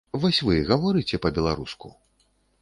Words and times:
Вось 0.21 0.39
вы 0.47 0.55
гаворыце 0.69 1.19
па-беларуску? 1.27 1.93